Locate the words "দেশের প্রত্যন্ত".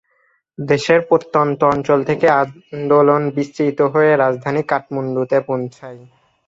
0.57-1.59